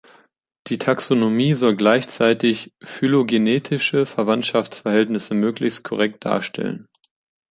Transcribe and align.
Die 0.65 0.79
Taxonomie 0.79 1.53
soll 1.53 1.75
gleichzeitig 1.75 2.73
phylogenetische 2.81 4.07
Verwandtschaftsverhältnisse 4.07 5.35
möglichst 5.35 5.83
korrekt 5.83 6.25
darstellen. 6.25 6.87